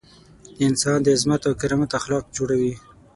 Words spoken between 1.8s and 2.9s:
اخلاق جوړوي.